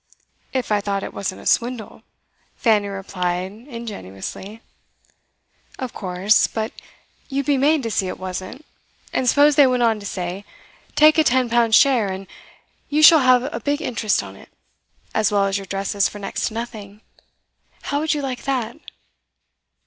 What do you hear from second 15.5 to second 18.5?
your dresses for next to nothing. How would you like